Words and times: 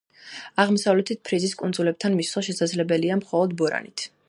აღმოსავლეთი 0.63 1.17
ფრიზის 1.29 1.53
კუნძულებთან 1.59 2.17
მისვლა 2.21 2.43
შესაძლებელია 2.49 3.21
მხოლოდ 3.23 3.57
ბორანით. 3.61 4.11